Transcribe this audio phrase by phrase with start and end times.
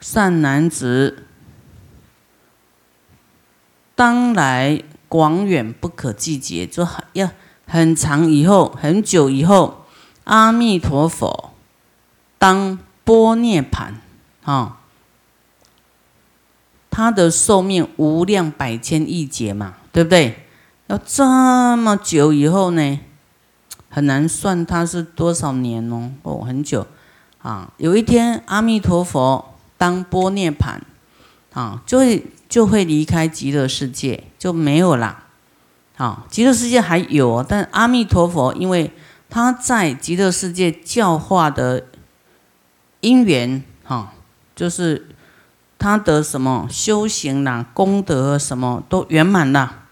[0.00, 1.24] 善男子，
[3.96, 7.28] 当来广远不可计劫，就很要
[7.66, 9.84] 很长以后，很久以后，
[10.24, 11.52] 阿弥陀佛
[12.38, 14.00] 当波涅盘
[14.44, 14.78] 啊，
[16.90, 20.46] 他的寿命无量百千亿劫嘛，对不对？
[20.86, 23.00] 要这么久以后呢，
[23.90, 26.86] 很难算他是多少年哦，哦，很久
[27.42, 27.72] 啊。
[27.78, 29.54] 有一天，阿弥陀佛。
[29.78, 30.82] 当波涅盘，
[31.54, 35.24] 啊，就会就会离开极乐世界，就没有啦。
[35.96, 38.92] 啊，极乐世界还有，但阿弥陀佛，因为
[39.30, 41.86] 他在极乐世界教化的
[43.00, 44.12] 因缘，哈，
[44.54, 45.08] 就是
[45.78, 49.84] 他的什么修行啦、功德什么都圆满了。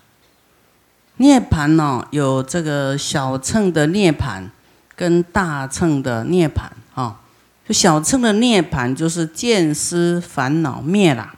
[1.16, 4.50] 涅盘呢，有这个小乘的涅盘，
[4.94, 7.20] 跟大乘的涅盘，哈。
[7.66, 11.34] 就小乘的涅盘，就是见思烦恼灭了，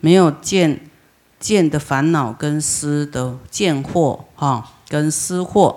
[0.00, 0.80] 没有见
[1.38, 5.76] 见的烦恼跟思的见惑哈，跟思惑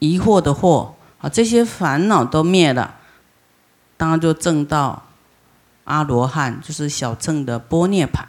[0.00, 2.96] 疑惑的惑啊，这些烦恼都灭了，
[3.96, 5.04] 当然就证到
[5.84, 8.28] 阿罗汉，就是小乘的波涅盘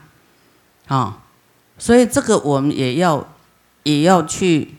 [0.88, 1.24] 啊。
[1.80, 3.28] 所以这个我们也要
[3.82, 4.76] 也要去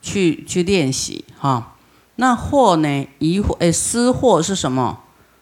[0.00, 1.71] 去去练习哈。
[2.16, 3.08] 那惑呢？
[3.18, 5.00] 疑惑哎，思惑是什么？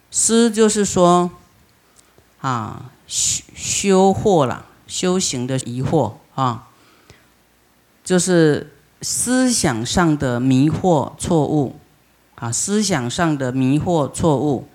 [0.09, 1.31] 思就是说
[2.39, 6.69] 啊，修修惑了，修行的疑惑啊，
[8.03, 11.75] 就是思想上的迷惑错误
[12.35, 14.67] 啊，思想上的迷惑错误，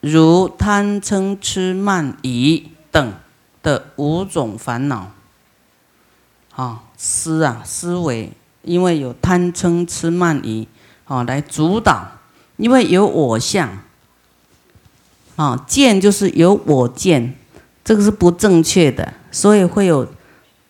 [0.00, 3.12] 如贪嗔痴慢疑等
[3.62, 5.10] 的五种烦恼
[6.54, 10.68] 啊，思啊，思维，因为有贪嗔痴慢疑。
[11.06, 12.02] 啊，来主导，
[12.56, 13.78] 因为有我相，
[15.36, 17.36] 啊，见就是有我见，
[17.84, 20.08] 这个是不正确的，所以会有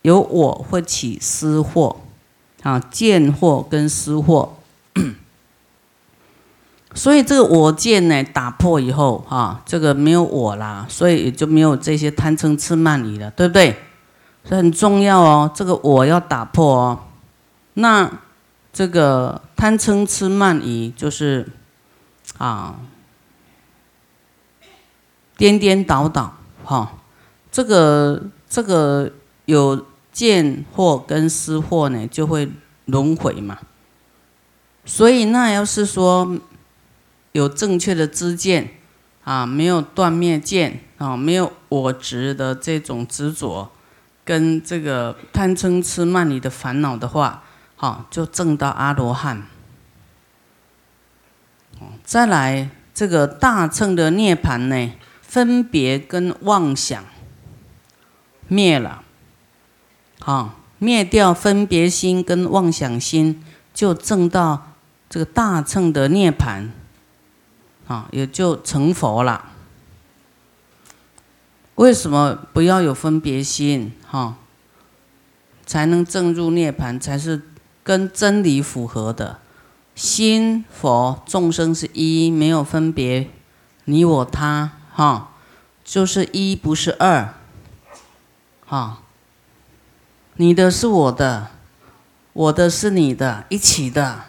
[0.01, 2.01] 有我会起私货，
[2.63, 4.57] 啊，见货跟私货，
[6.93, 13.77] 所以这个我见呢打破以后，哈，这个没有我啦，所以也就没有这些贪嗔痴慢疑了，对不对？
[14.43, 16.99] 所以很重要哦，这个我要打破哦，
[17.75, 18.11] 那。
[18.75, 21.47] 这个贪嗔痴慢疑就是
[22.37, 22.81] 啊，
[25.37, 26.97] 颠颠倒倒哈，
[27.49, 29.13] 这个这个
[29.45, 32.51] 有见惑跟思惑呢，就会
[32.83, 33.59] 轮回嘛。
[34.83, 36.37] 所以那要是说
[37.31, 38.71] 有正确的知见
[39.23, 43.71] 啊，没有断灭见啊，没有我执的这种执着，
[44.25, 47.43] 跟这个贪嗔痴慢疑的烦恼的话。
[47.85, 49.43] 好，就证到阿罗汉。
[52.03, 54.91] 再来这个大乘的涅盘呢，
[55.21, 57.03] 分别跟妄想
[58.47, 59.03] 灭了，
[60.19, 64.71] 好，灭掉分别心跟妄想心，就证到
[65.07, 66.71] 这个大乘的涅盘，
[67.85, 69.51] 啊，也就成佛了。
[71.75, 73.91] 为什么不要有分别心？
[74.07, 74.37] 哈，
[75.67, 77.43] 才能证入涅盘，才是。
[77.85, 79.37] 跟真理符合的，
[79.93, 83.29] 心佛众生是一，没有分别，
[83.83, 85.33] 你我他，哈，
[85.83, 87.35] 就是一，不是二，
[88.65, 89.03] 哈，
[90.37, 91.51] 你的是我的，
[92.33, 94.21] 我的是你的，一起的，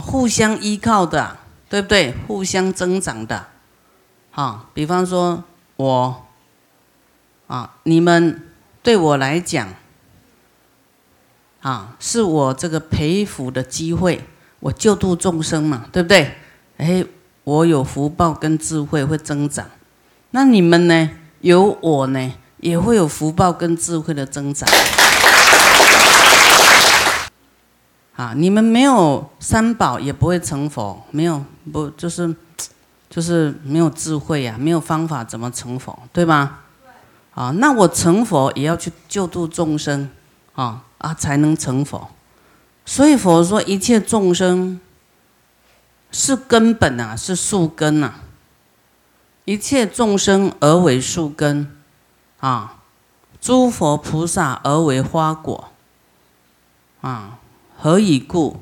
[0.00, 1.36] 互相依靠的，
[1.68, 2.12] 对不对？
[2.26, 3.46] 互相增长的，
[4.32, 5.44] 哈，比方说
[5.76, 6.26] 我，
[7.46, 8.50] 啊，你们。
[8.84, 9.66] 对我来讲，
[11.62, 14.28] 啊，是我这个培福的机会，
[14.60, 16.36] 我救度众生嘛，对不对？
[16.76, 17.02] 哎，
[17.44, 19.66] 我有福报跟智慧会增长，
[20.32, 21.10] 那你们呢？
[21.40, 24.68] 有我呢，也会有福报跟智慧的增长。
[28.16, 32.36] 啊，你们没有三宝也不会成佛，没有不就是
[33.08, 36.58] 就是没有智慧呀，没有方法怎么成佛，对吗？
[37.34, 40.08] 啊，那我成佛也要去救度众生，
[40.54, 42.08] 啊啊，才能成佛。
[42.86, 44.80] 所以佛说，一切众生
[46.12, 48.14] 是根本啊，是树根呐。
[49.46, 51.70] 一切众生而为树根，
[52.40, 52.82] 啊，
[53.40, 55.70] 诸佛菩萨而为花果，
[57.00, 57.38] 啊，
[57.76, 58.60] 何以故？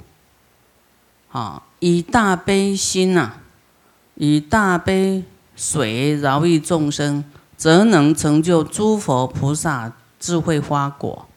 [1.30, 3.34] 啊，以大悲心呐，
[4.14, 5.24] 以大悲
[5.54, 7.24] 水饶益众生。
[7.62, 11.28] 则能成就诸佛菩萨智慧花果。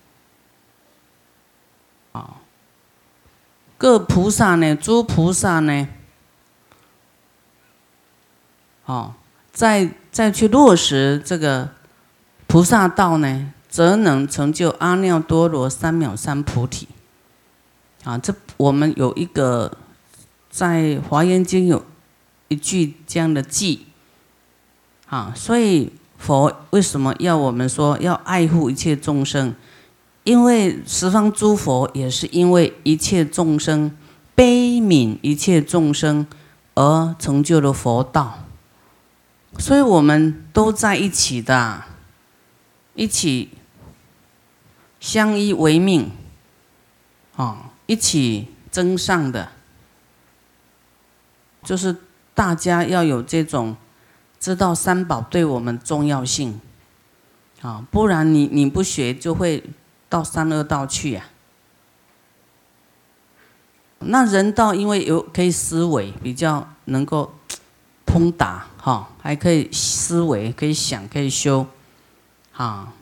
[2.13, 2.38] 啊，
[3.77, 5.88] 各菩萨呢，诸菩萨呢，
[8.86, 9.13] 哦，
[9.54, 11.69] 再再去落实这个
[12.48, 16.88] 菩萨道呢，则能成就阿耨多罗三藐三菩提。
[18.04, 19.77] 啊，这我们有一个
[20.50, 21.86] 在华严经有
[22.48, 23.86] 一句这样的记。
[25.06, 29.54] 啊，所以佛为什么要我们说要爱护一切众生？
[30.24, 33.96] 因为十方诸佛也是因为一切众生
[34.34, 36.26] 悲悯一切众生
[36.74, 38.40] 而成就了佛道，
[39.60, 41.84] 所以我们都在一起的，
[42.96, 43.52] 一起
[45.00, 46.10] 相依为命，
[47.36, 49.50] 啊，一起增上的，
[51.64, 51.96] 就是
[52.34, 53.78] 大家要有这种
[54.46, 56.62] 知道三宝对我们重要性，
[57.62, 59.64] 啊，不然你你不学就会。
[60.08, 61.26] 到三恶道去呀？
[64.00, 67.34] 那人道因为有可以思维，比较能够
[68.06, 71.66] 通达哈，还可以思维，可以想，可以修，
[72.54, 72.94] 哈。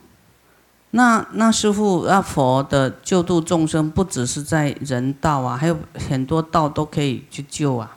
[0.92, 7.96] 那那师傅，那佛的救度众生，不只是在人道啊，还有很多道都可以去救啊。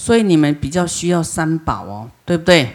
[0.00, 2.74] 所以你们比较需要三宝哦，对不对？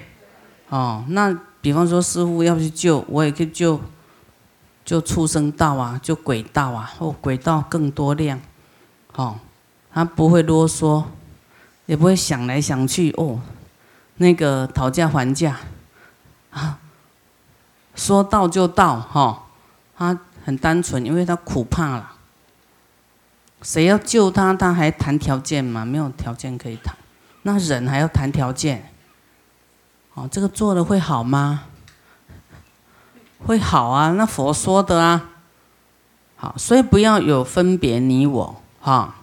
[0.69, 3.81] 哦，那比方说师傅要去救，我也可以救。
[4.85, 8.39] 就畜生道啊，就鬼道啊，哦，鬼道更多量，
[9.15, 9.39] 哦，
[9.91, 11.03] 他不会啰嗦，
[11.87, 13.41] 也不会想来想去哦，
[14.17, 15.57] 那个讨价还价，
[16.51, 16.77] 啊，
[17.95, 19.45] 说到就到哈，
[19.97, 22.11] 他很单纯，因为他苦怕了，
[23.63, 25.83] 谁要救他，他还谈条件吗？
[25.83, 26.95] 没有条件可以谈，
[27.47, 28.91] 那人还要谈条件，
[30.15, 31.65] 哦，这个做的会好吗？
[33.45, 35.29] 会好啊，那佛说的啊，
[36.35, 39.13] 好，所以不要有分别你我哈，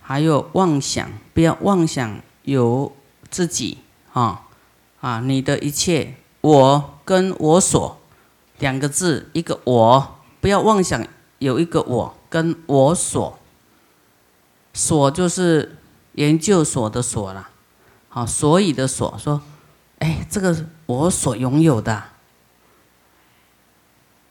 [0.00, 2.94] 还有妄想，不要妄想有
[3.28, 3.78] 自己
[4.12, 4.42] 啊
[5.00, 7.98] 啊，你的一切我跟我所
[8.60, 11.04] 两个字，一个我，不要妄想
[11.40, 13.36] 有一个我跟我所，
[14.72, 15.78] 所就是
[16.14, 17.48] 研究所的所了，
[18.08, 19.40] 好，所以的所说，
[19.98, 22.02] 哎，这个我所拥有的。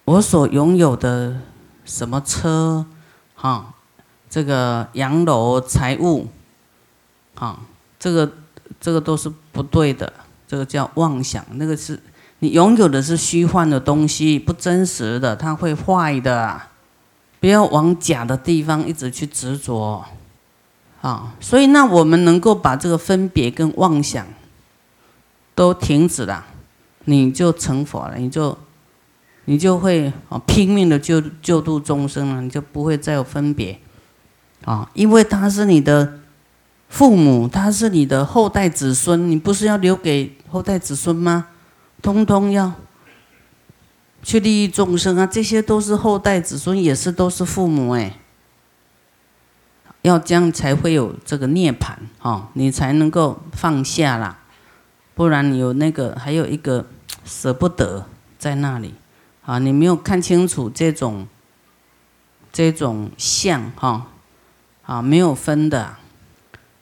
[0.06, 1.40] 我所拥有的
[1.86, 2.86] 什么车，
[3.36, 3.74] 哈，
[4.30, 6.28] 这个洋楼财物，
[7.36, 7.60] 哈，
[7.98, 8.30] 这个
[8.80, 10.12] 这个都是不对的，
[10.48, 11.46] 这个叫妄想。
[11.54, 12.02] 那个是
[12.40, 16.62] 你拥有的是虚幻的东西，不真实的，它会坏的。
[17.40, 20.04] 不要往假的地方一直去执着，
[21.02, 24.26] 啊，所以那我们能够把这个分别跟妄想
[25.54, 26.46] 都停止了，
[27.06, 28.58] 你就成佛了，你就。
[29.46, 33.80] 你就会啊拼命的救救度众生了，你就不会再有分别，
[34.64, 36.20] 啊，因为他是你的
[36.88, 41.48] 父母，他是你的后代子孙，你不是要留给后代子孙吗？
[42.04, 42.72] 通通要
[44.22, 48.20] 去利益众生啊，这些都是后代子孙，也是都是父母哎，
[50.02, 54.40] 要这样才会有这个涅槃哦，你才能够放下啦，
[55.14, 56.88] 不然你有那个还有一个
[57.24, 58.06] 舍不得
[58.40, 58.96] 在那里。
[59.44, 61.28] 啊，你没有看清楚这种
[62.54, 64.08] 这种相哈，
[64.84, 65.96] 啊，没有分的。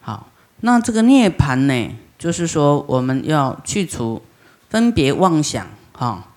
[0.02, 0.28] 好，
[0.60, 4.22] 那这个涅槃呢，就是说我们要去除
[4.70, 6.28] 分别妄想哈，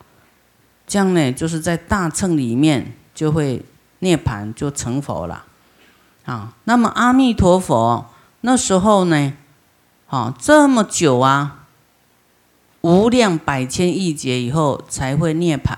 [0.87, 3.65] 这样呢，就是在大乘里面就会
[3.99, 5.45] 涅槃就成佛了。
[6.25, 8.07] 啊，那么阿弥陀佛
[8.43, 9.33] 那时候呢，
[10.09, 11.67] 啊，这么久啊，
[12.83, 15.77] 无量百千亿劫以后才会涅槃。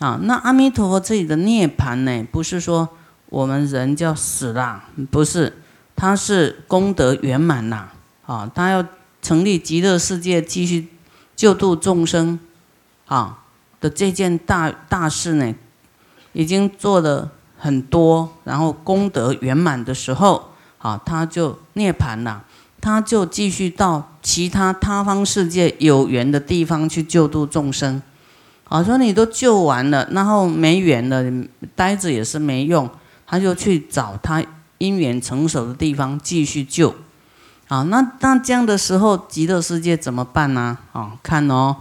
[0.00, 2.88] 啊，那阿弥陀佛这里的涅槃呢，不是说
[3.26, 5.56] 我们人叫死啦，不是，
[5.94, 7.92] 他是功德圆满啦，
[8.26, 8.84] 啊，他要
[9.22, 10.88] 成立极乐世界，继续
[11.36, 12.38] 救度众生，
[13.06, 13.38] 啊
[13.80, 15.54] 的这件大大事呢，
[16.32, 17.30] 已经做了
[17.64, 22.44] 很多，然后功德圆满的时候，啊，他就涅槃了，
[22.78, 28.02] 他就继续到其他他方世界有缘的地方去救度众生。
[28.68, 31.24] 啊，说你都救完了，然后没缘了，
[31.74, 32.86] 呆着也是没用，
[33.26, 34.44] 他就去找他
[34.76, 36.94] 因缘成熟的地方继续救。
[37.68, 40.76] 啊，那那这样的时候，极乐世界怎么办呢？
[40.92, 41.76] 啊，看哦，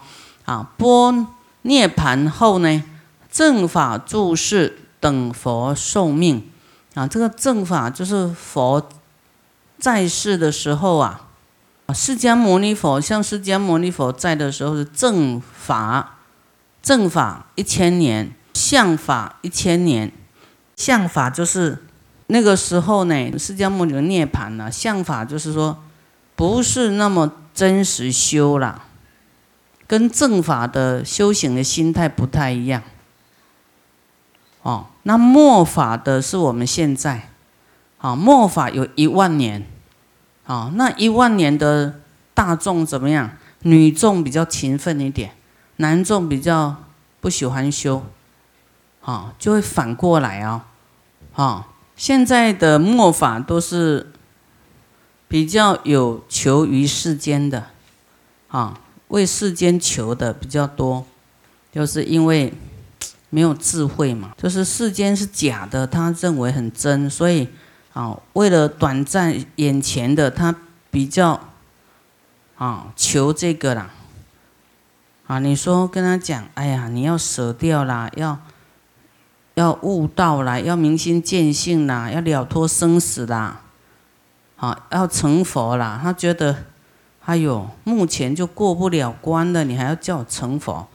[0.45, 1.27] 啊，波
[1.63, 2.81] 涅盘后呢，
[3.29, 6.50] 正法住世等佛寿命。
[6.93, 8.89] 啊，这个正法就是佛
[9.77, 11.27] 在世的时候啊，
[11.93, 16.19] 释迦牟尼佛像释迦牟尼佛在的时候是正法。
[16.81, 20.10] 正法一千年，相法一千年。
[20.77, 21.83] 相法就是
[22.27, 24.72] 那个时候呢，释迦牟尼涅槃了。
[24.72, 25.83] 相法就是说，
[26.36, 28.83] 不是那么真实修了，
[29.88, 32.81] 跟正法的修行的心态不太一样。
[34.63, 37.29] 哦，那末法的是我们现在，
[37.98, 39.67] 啊，末法有一万年，
[40.46, 42.00] 啊，那一万年的
[42.34, 43.32] 大众怎么样？
[43.63, 45.36] 女众比较勤奋一点，
[45.75, 46.77] 男众比较
[47.20, 48.03] 不喜欢修，
[49.01, 50.65] 啊，就会反过来啊，
[51.34, 51.67] 啊，
[51.98, 54.13] 现在的末法都是
[55.27, 57.65] 比较有求于世间的，
[58.48, 58.79] 啊，
[59.10, 61.05] 为世间求的比较多，
[61.74, 62.53] 就是因为。
[63.33, 67.49] 没有智慧嘛，就是世间是假的，他认为很真，所以
[67.91, 70.55] 啊，为了短暂眼前的，他
[70.91, 71.39] 比较
[72.57, 73.89] 啊求这个啦。
[75.25, 78.37] 啊，你说跟他讲，哎呀，你要舍掉啦，要
[79.55, 83.61] 要悟道啦，要明心见性啦，要了脱生死啦，
[84.57, 86.65] 啊，要成佛啦，他觉得，
[87.25, 90.87] 哎呦，目前就过不了关了，你还要叫我成佛？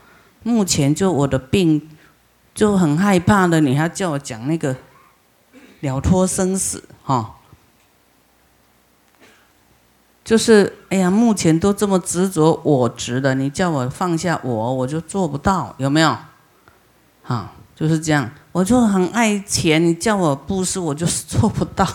[0.44, 1.90] 目前就我的病。
[2.58, 4.74] 就很害怕的，你还叫我讲那个
[5.78, 7.36] 了脱生死哈？
[10.24, 16.18] 就是哎呀，目前都这么执着我执的，你叫我放下我，我就做不到，有没有？
[17.22, 18.28] 啊，就是这样。
[18.50, 21.86] 我就很爱钱，你叫我布施，我就是做不到，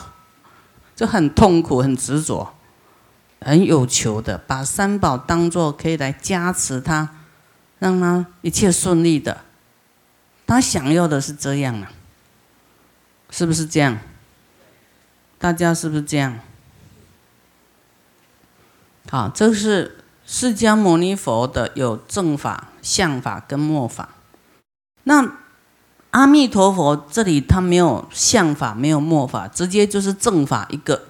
[0.95, 2.53] 就很痛苦，很执着，
[3.41, 7.09] 很有求的，把三宝当做可以来加持他，
[7.79, 9.41] 让他一切顺利的。
[10.53, 11.91] 他想要的是这样啊，
[13.31, 13.97] 是不是这样？
[15.39, 16.37] 大家是不是这样？
[19.09, 24.09] 好，这是释迦牟尼佛的有正法、相法跟末法。
[25.05, 25.37] 那
[26.11, 31.05] 阿弥陀佛这里他没有相法，没有末法，直接就是正法一个。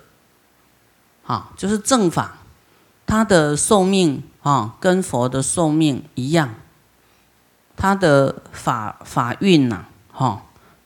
[1.23, 2.37] 好，就是正法，
[3.05, 6.55] 他的寿命啊，跟佛的寿命一样。
[7.75, 10.43] 它的法法运呐，哈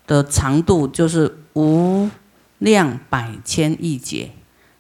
[0.08, 2.10] 的长度就是无
[2.60, 4.32] 量百千亿劫，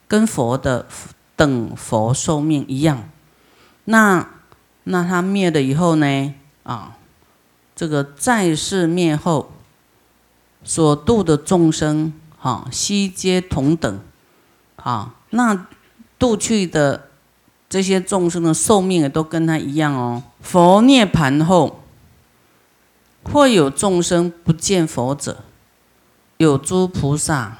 [0.07, 0.87] 跟佛的
[1.35, 3.09] 等佛寿命一样。
[3.85, 4.27] 那
[4.85, 6.33] 那他灭了以后呢？
[6.63, 6.95] 啊，
[7.75, 9.51] 这个在世灭后
[10.63, 13.99] 所度的众生，哈，悉皆同等。
[14.77, 15.67] 啊，那
[16.17, 17.09] 度去的
[17.69, 20.23] 这些众生的寿命也都跟他一样哦。
[20.41, 21.83] 佛涅盘后。
[23.31, 25.43] 或有众生不见佛者，
[26.37, 27.57] 有诸菩萨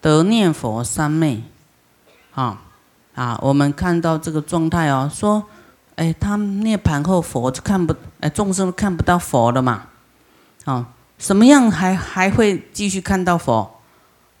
[0.00, 1.42] 得念佛三昧，
[2.34, 2.62] 啊
[3.14, 3.38] 啊！
[3.42, 5.44] 我们看到这个状态哦，说，
[5.96, 9.88] 哎，他涅盘后佛就看不，哎，众生看不到佛了嘛，
[10.64, 10.88] 啊，
[11.18, 13.80] 什么样还还会继续看到佛？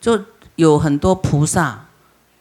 [0.00, 0.20] 就
[0.56, 1.86] 有很多菩萨，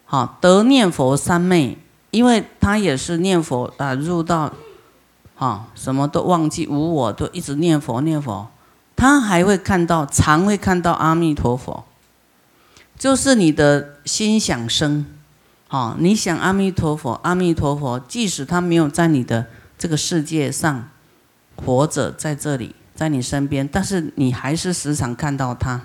[0.06, 1.78] 好得念佛三昧，
[2.12, 4.52] 因为他也是念佛啊，入到。
[5.38, 8.48] 啊，什么都忘记，无我，都一直念佛念佛，
[8.96, 11.84] 他还会看到，常会看到阿弥陀佛，
[12.98, 15.06] 就是你的心想生，
[15.68, 20.88] 啊，你想阿弥陀佛，阿弥陀佛，即使他没有在你的这个世界上
[21.58, 25.82] 活着，在这里，在你身边，但是你还是时常看到他。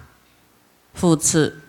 [0.95, 1.61] 复次，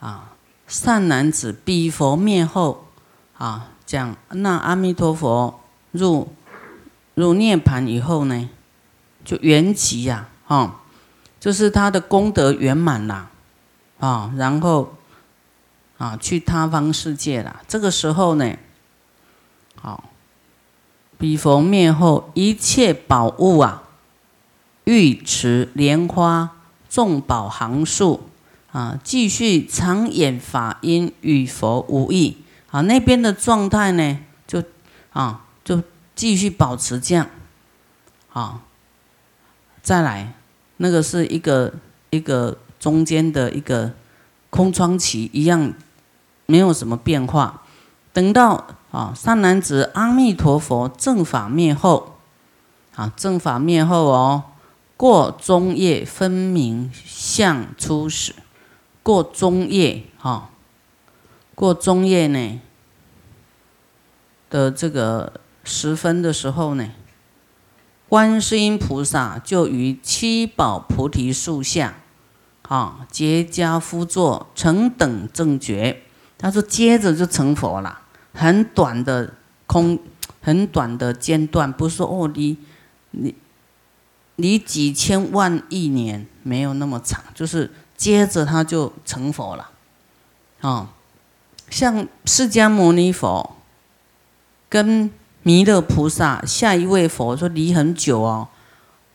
[0.00, 0.32] 啊，
[0.66, 2.86] 善男子彼佛灭后，
[3.36, 5.60] 啊，讲那阿弥陀佛。
[5.92, 6.32] 入
[7.14, 8.48] 入涅盘以后呢，
[9.24, 10.80] 就圆寂呀，哈，
[11.40, 13.30] 就是他的功德圆满了，
[13.98, 14.94] 啊，然后
[15.96, 17.60] 啊去他方世界了。
[17.66, 18.56] 这个时候呢，
[19.80, 20.04] 好，
[21.16, 23.82] 彼佛灭后，一切宝物啊，
[24.84, 26.50] 玉池莲花
[26.88, 28.28] 众宝行树
[28.70, 32.36] 啊，继续常演法音与佛无异
[32.70, 32.82] 啊。
[32.82, 34.62] 那边的状态呢，就
[35.12, 35.46] 啊。
[35.68, 35.82] 就
[36.14, 37.28] 继续保持这样，
[38.30, 38.60] 好，
[39.82, 40.32] 再来，
[40.78, 41.74] 那个是一个
[42.08, 43.92] 一个中间的一个
[44.48, 45.74] 空窗期，一样
[46.46, 47.64] 没有什么变化。
[48.14, 52.16] 等到啊，三男子阿弥陀佛正法灭后，
[52.94, 54.44] 啊，正法灭后哦，
[54.96, 58.34] 过中夜分明相初始，
[59.02, 60.48] 过中夜哈，
[61.54, 62.58] 过中夜呢
[64.48, 65.42] 的这个。
[65.68, 66.90] 时分的时候呢，
[68.08, 72.00] 观世音菩萨就于七宝菩提树下，
[72.62, 76.02] 啊，结跏趺坐，成等正觉。
[76.38, 78.00] 他说，接着就成佛了，
[78.32, 79.34] 很短的
[79.66, 79.98] 空，
[80.40, 82.56] 很短的间断，不是说哦，你
[83.10, 83.34] 你
[84.36, 89.70] 你几千万亿年没有那么长，就是接着他就成佛了，
[90.60, 90.94] 啊，
[91.68, 93.56] 像释迦牟尼佛
[94.68, 95.10] 跟
[95.48, 98.48] 弥勒菩萨下一位佛说离很久哦，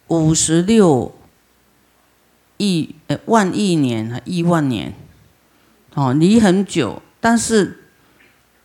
[0.08, 1.14] 五十六
[2.58, 4.96] 亿呃万亿年亿万年，
[5.94, 7.84] 哦离很久，但是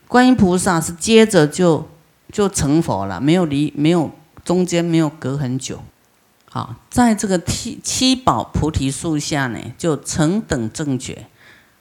[0.07, 1.87] 观音菩萨是接着就
[2.33, 5.81] 就成佛了，没有离没有中间没有隔很久。
[6.49, 11.27] 好，在这个七七宝菩提树下呢，就成等正觉。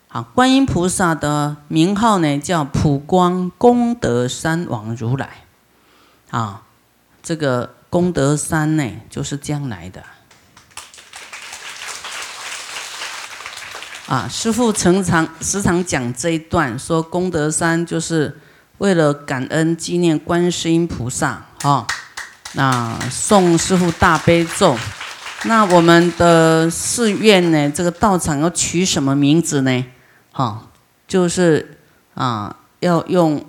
[0.10, 5.47] 好，观音菩萨的名号呢叫普光功德三王如来。
[6.30, 6.64] 啊，
[7.24, 10.04] 这个功德山呢就是这样来的。
[14.08, 18.40] 啊，师父常常时常讲这一段，说功德山就是
[18.78, 21.46] 为了感恩纪念观世音菩萨。
[21.62, 21.86] 哈。
[22.54, 24.76] 那送师傅大悲咒，
[25.44, 27.70] 那我们的寺院呢？
[27.70, 29.86] 这个道场要取什么名字呢？
[30.32, 30.70] 哈，
[31.08, 31.78] 就是
[32.16, 33.46] 啊，要用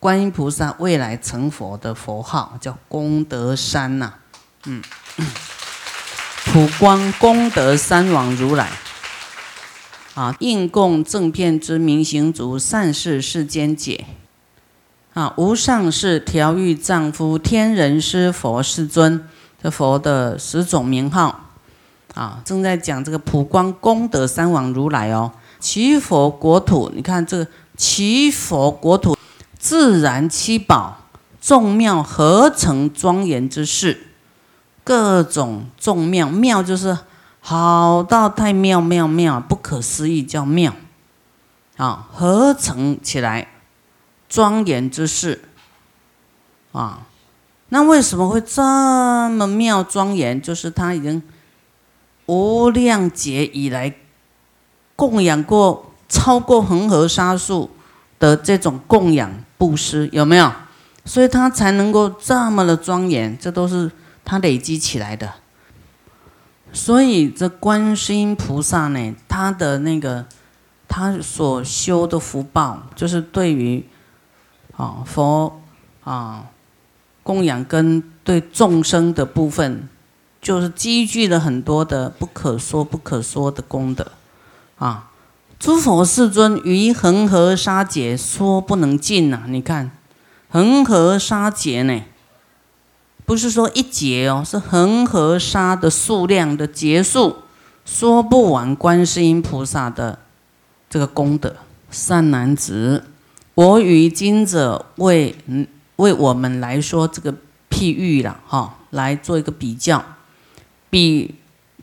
[0.00, 4.14] 观音菩萨未来成佛的佛号，叫功德山呐。
[4.66, 4.80] 嗯，
[6.46, 8.70] 普光功德三王如来，
[10.14, 14.06] 啊，应供正片之明行足，善事世间解。
[15.14, 19.28] 啊，无上士调御丈夫天人师佛世尊，
[19.60, 21.50] 这佛的十种名号
[22.14, 25.32] 啊，正在讲这个普光功德三王如来哦。
[25.58, 29.17] 祈佛国土，你看这个祈佛国土，
[29.58, 30.98] 自然七宝
[31.40, 34.08] 众庙合成庄严之事，
[34.84, 36.96] 各种众庙庙就是
[37.40, 40.74] 好到太妙妙妙，不可思议叫妙
[41.76, 43.48] 啊，合成起来。
[44.28, 45.42] 庄严之事
[46.72, 47.06] 啊，
[47.70, 50.38] 那为什么会这么妙庄严？
[50.42, 51.22] 就是他已经
[52.26, 53.94] 无量劫以来
[54.94, 57.70] 供养过超过恒河沙数
[58.18, 60.50] 的这种供养布施，有没有？
[61.04, 63.90] 所以他才能够这么的庄严，这都是
[64.24, 65.34] 他累积起来的。
[66.72, 70.24] 所以这观世音菩萨呢，他的那个
[70.88, 73.86] 他所修的福报，就是对于。
[74.78, 75.60] 啊，佛
[76.04, 76.50] 啊，
[77.24, 79.88] 供养跟对众生的部分，
[80.40, 84.12] 就是积聚了很多的不可说不可说的功德
[84.78, 85.10] 啊！
[85.58, 89.42] 诸佛世尊于恒河沙劫说不能尽呐！
[89.48, 89.90] 你看，
[90.48, 92.04] 恒河沙劫呢，
[93.26, 97.38] 不是说一劫哦，是恒河沙的数量的结束，
[97.84, 100.20] 说不完观世音菩萨的
[100.88, 101.56] 这个功德，
[101.90, 103.04] 善男子。
[103.56, 105.34] 我与今者为
[105.96, 107.34] 为我们来说这个
[107.68, 110.04] 譬喻了哈，来做一个比较，
[110.88, 111.34] 比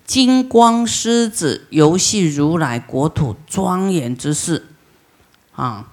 [0.05, 4.67] 金光狮子游戏如来国土庄严之势
[5.53, 5.91] 啊。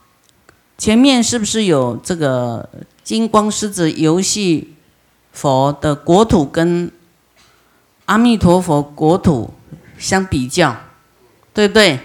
[0.79, 2.69] 前面是不是有这个
[3.05, 4.75] 金光狮子游戏
[5.33, 6.91] 佛的国土跟
[8.07, 9.55] 阿弥陀佛国土
[9.97, 10.77] 相比较，
[11.55, 12.01] 对不对？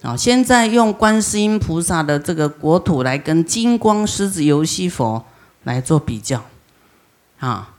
[0.00, 5.24] 啊，现在用观世音菩萨的这个国土来跟金光狮子游戏佛
[5.64, 6.42] 来做比较，
[7.38, 7.71] 啊，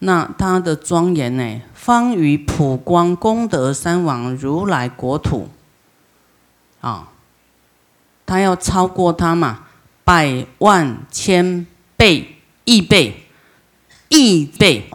[0.00, 5.48] 那他的庄严呢，方于普光功德三王如来国土，
[6.80, 7.08] 啊，
[8.24, 9.64] 他要超过他嘛，
[10.04, 13.26] 百万千倍亿倍
[14.08, 14.88] 亿倍，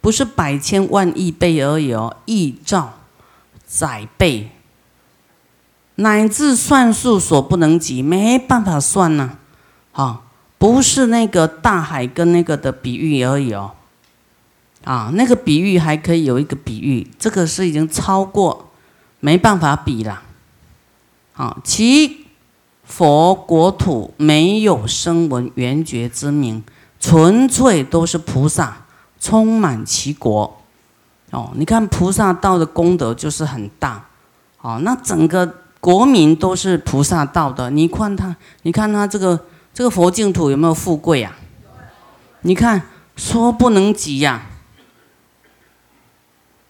[0.00, 2.92] 不是百千万亿倍而已哦，亿兆
[3.66, 4.50] 载倍。
[5.96, 9.38] 乃至算数所不能及，没办法算呢。
[9.92, 10.22] 啊，
[10.56, 13.72] 不是那个大海跟那个的比喻而已哦。
[14.84, 18.70] 啊，那个比喻还可以有一个比喻，这个是已经超过，
[19.20, 20.22] 没办法比了。
[21.34, 22.26] 啊，其
[22.84, 26.62] 佛国土没有声闻缘觉之名，
[26.98, 28.86] 纯粹都是菩萨
[29.18, 30.60] 充满其国。
[31.30, 34.06] 哦，你看菩萨道的功德就是很大。
[34.60, 35.56] 哦，那整个。
[35.82, 41.32] 国民都是菩萨道的，你看他，你看他这个这个佛净土有没有富贵呀？
[42.42, 42.82] 你看
[43.16, 44.42] 说不能及呀。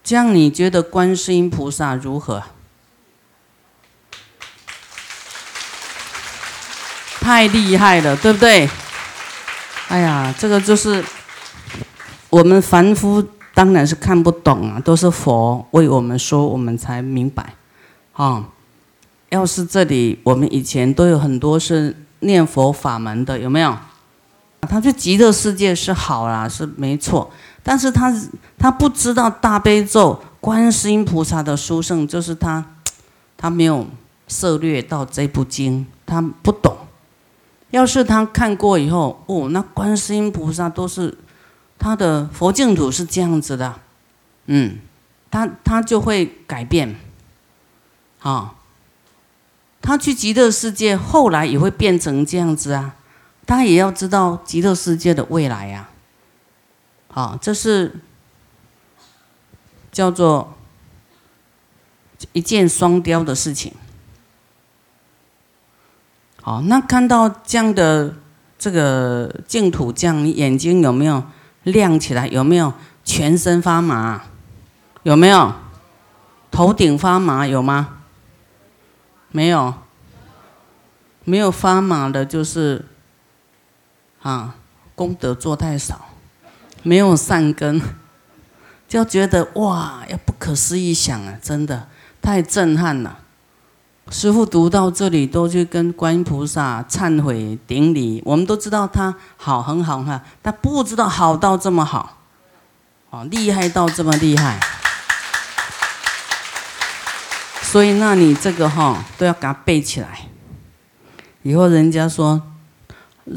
[0.03, 2.43] 这样你觉得观世音菩萨如何？
[7.19, 8.69] 太厉害了，对不对？
[9.87, 11.03] 哎呀，这个就是
[12.29, 17.53] 我们凡夫当然是看不懂啊，都是佛为我们说，我们才明白，
[18.13, 18.45] 啊。
[19.29, 23.77] 要是这里，我们以前都有很多是念佛法门的，有没有？
[24.67, 27.31] 他去极乐世界是好啦，是没错。
[27.63, 28.13] 但是他
[28.57, 32.65] 他不知道大悲咒、观世音菩萨的殊胜，就是他
[33.37, 33.87] 他没有
[34.27, 35.85] 涉略到这部经。
[36.05, 36.75] 他不懂。
[37.69, 41.17] 要是他看过以后，哦，那观世音菩萨都是
[41.79, 43.75] 他的佛净土是这样子的，
[44.47, 44.79] 嗯，
[45.29, 46.97] 他他就会改变，
[48.19, 48.55] 啊，
[49.81, 52.95] 他去极乐世界，后来也会变成这样子啊，
[53.45, 55.87] 他也要知道极乐世界的未来呀，
[57.13, 57.99] 好，这是
[59.91, 60.53] 叫做
[62.31, 63.73] 一箭双雕的事情。
[66.41, 68.15] 好，那看到这样的
[68.57, 71.23] 这个净土，这样你眼睛有没有
[71.63, 72.27] 亮起来？
[72.27, 74.23] 有没有全身发麻？
[75.03, 75.53] 有没有
[76.49, 77.45] 头顶发麻？
[77.45, 77.97] 有吗？
[79.31, 79.73] 没有，
[81.25, 82.85] 没有发麻的，就是
[84.21, 84.55] 啊，
[84.95, 86.05] 功德做太少，
[86.83, 87.81] 没有善根，
[88.87, 91.87] 就觉得哇，要不可思议想啊，真的
[92.21, 93.19] 太震撼了。
[94.09, 98.21] 师父读到这里，都去跟观音菩萨忏悔顶礼。
[98.25, 102.17] 我们都知道他好很好哈，他不知道好到这么好，
[103.09, 104.59] 哦，厉害到这么厉害。
[107.61, 110.27] 所以，那你这个哈都要给他背起来。
[111.43, 112.41] 以后人家说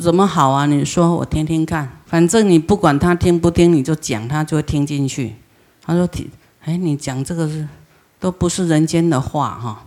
[0.00, 0.66] 怎么好啊？
[0.66, 5.34] 你说我听听看，反正你不管他听不听，你就讲，他就会听进去。
[5.82, 6.30] 他说：“听，
[6.64, 7.68] 哎，你讲这个是
[8.18, 9.84] 都不是人间的话哈。”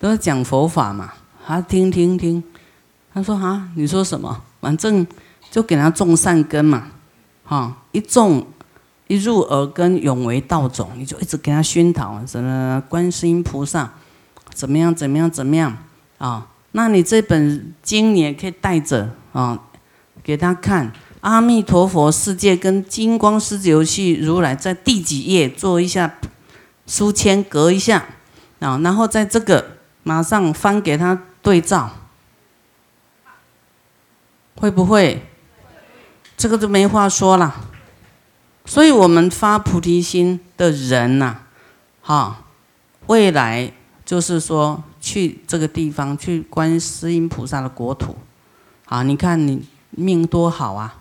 [0.00, 1.12] 都是讲佛法嘛，
[1.46, 2.42] 他听听听，
[3.14, 4.42] 他说啊，你说什么？
[4.60, 5.06] 反正
[5.48, 6.88] 就给他种善根嘛，
[7.44, 8.44] 哈，一种
[9.06, 13.92] 一入耳根，永为道种，你就一直给他熏陶，什么观世音菩萨
[14.52, 15.78] 怎么样怎么样怎么样
[16.18, 16.48] 啊？
[16.72, 19.58] 那你这本经你也可以带着啊，
[20.22, 26.18] 给他看阿弥陀佛世界跟金光狮子游戏如来在第几页做一下
[26.86, 28.04] 书签，隔一下
[28.60, 29.78] 啊，然后在这个。
[30.04, 31.88] 马上翻给他对照，
[34.56, 35.24] 会不会？
[36.36, 37.68] 这个就没话说了。
[38.64, 41.42] 所以我们发菩提心的人呐，
[42.00, 42.46] 哈，
[43.06, 43.72] 未来
[44.04, 48.16] 就是说去这个地方，去观世音菩萨的国土，
[48.86, 50.94] 啊，你看你命多好啊！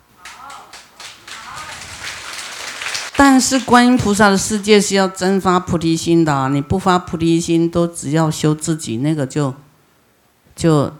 [3.15, 9.53] 但是观音菩萨的世界是要真发菩提心的，你不发菩提心，都只要修自己，那个就
[10.55, 10.91] 就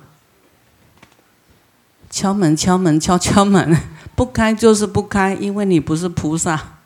[2.12, 3.76] 敲门敲门敲敲门，
[4.16, 6.78] 不开就是不开，因为你不是菩萨。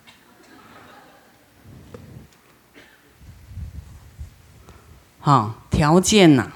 [5.25, 6.51] 啊，条件呐，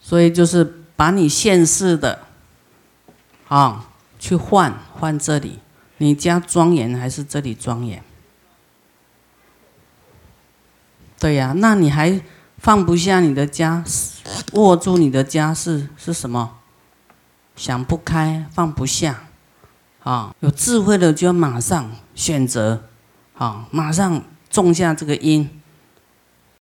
[0.00, 2.20] 所以就是把你现世的，
[3.48, 3.86] 啊，
[4.18, 5.58] 去换换这里。
[5.98, 8.02] 你家庄严还是这里庄严？
[11.18, 12.20] 对呀，那你还
[12.58, 13.82] 放不下你的家，
[14.52, 16.58] 握住你的家是是什么？
[17.56, 19.24] 想不开，放不下，
[20.04, 22.84] 啊，有智慧的就要马上选择，
[23.36, 25.48] 啊，马上种下这个因，